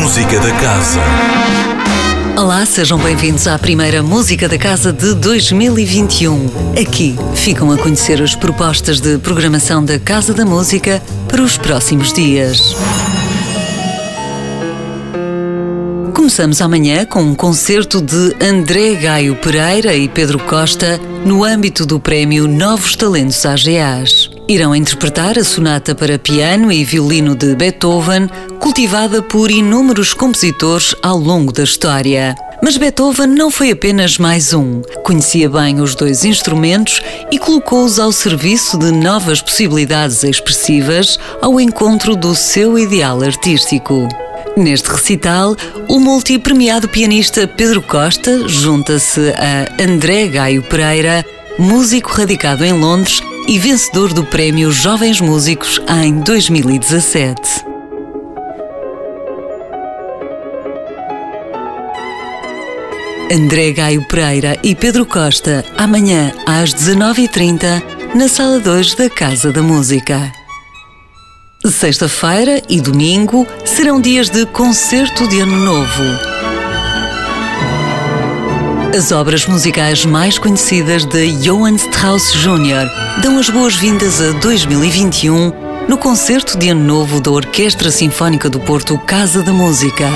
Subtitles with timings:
[0.00, 1.00] Música da Casa.
[2.34, 6.46] Olá, sejam bem-vindos à primeira Música da Casa de 2021.
[6.80, 12.14] Aqui ficam a conhecer as propostas de programação da Casa da Música para os próximos
[12.14, 12.74] dias.
[16.14, 22.00] Começamos amanhã com um concerto de André Gaio Pereira e Pedro Costa no âmbito do
[22.00, 24.39] prémio Novos Talentos AGAs.
[24.50, 31.16] Irão interpretar a sonata para piano e violino de Beethoven, cultivada por inúmeros compositores ao
[31.16, 32.34] longo da história.
[32.60, 34.82] Mas Beethoven não foi apenas mais um.
[35.04, 37.00] Conhecia bem os dois instrumentos
[37.30, 44.08] e colocou-os ao serviço de novas possibilidades expressivas ao encontro do seu ideal artístico.
[44.56, 45.54] Neste recital,
[45.86, 51.24] o multipremiado pianista Pedro Costa junta-se a André Gaio Pereira,
[51.56, 57.64] músico radicado em Londres e vencedor do Prémio Jovens Músicos em 2017.
[63.28, 67.82] André Gaio Pereira e Pedro Costa, amanhã às 19h30,
[68.14, 70.30] na Sala 2 da Casa da Música.
[71.66, 76.39] Sexta-feira e domingo serão dias de concerto de Ano Novo.
[78.96, 82.90] As obras musicais mais conhecidas de Johann Strauss Jr.
[83.22, 85.52] dão as boas-vindas a 2021
[85.88, 90.08] no concerto de Ano Novo da Orquestra Sinfónica do Porto Casa da Música.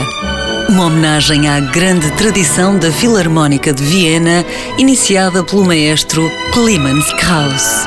[0.69, 4.45] Uma homenagem à grande tradição da Filarmónica de Viena,
[4.77, 7.87] iniciada pelo maestro Clemens Krauss.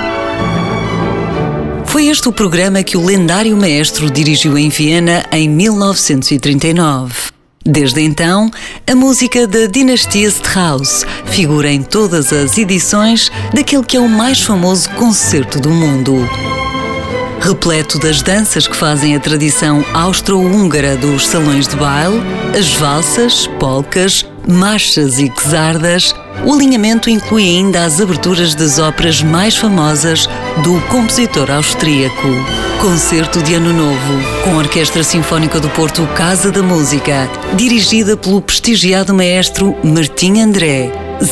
[1.85, 7.36] Foi este o programa que o lendário maestro dirigiu em Viena em 1939.
[7.69, 8.49] Desde então,
[8.89, 14.41] a música da dinastia Strauss figura em todas as edições daquele que é o mais
[14.41, 16.15] famoso concerto do mundo.
[17.41, 22.21] Repleto das danças que fazem a tradição austro-húngara dos salões de baile,
[22.57, 26.15] as valsas, polcas, marchas e quesardas,
[26.45, 30.29] o alinhamento inclui ainda as aberturas das óperas mais famosas
[30.63, 32.27] do compositor austríaco.
[32.81, 38.41] Concerto de Ano Novo, com a Orquestra Sinfónica do Porto Casa da Música, dirigida pelo
[38.41, 40.91] prestigiado maestro Martim André.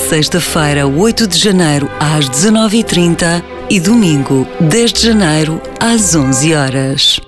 [0.10, 7.25] Sexta-feira, 8 de janeiro, às 19h30 e domingo, 10 de janeiro, às 11 horas.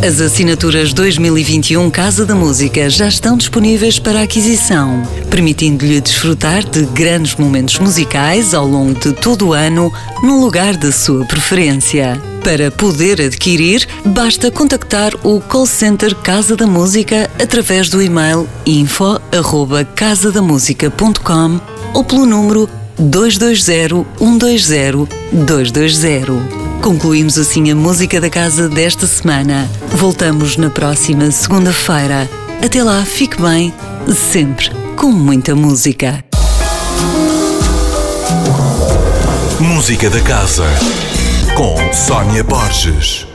[0.00, 7.34] As assinaturas 2021 Casa da Música já estão disponíveis para aquisição, permitindo-lhe desfrutar de grandes
[7.34, 9.92] momentos musicais ao longo de todo o ano,
[10.22, 12.22] no lugar da sua preferência.
[12.44, 21.60] Para poder adquirir, basta contactar o call center Casa da Música através do e-mail info@casadamusica.com
[21.92, 26.67] ou pelo número 220 120 220.
[26.82, 29.68] Concluímos assim a música da casa desta semana.
[29.90, 32.28] Voltamos na próxima segunda-feira.
[32.64, 33.72] Até lá, fique bem,
[34.32, 36.24] sempre com muita música.
[39.60, 40.64] Música da Casa
[41.56, 43.27] com Sónia Borges.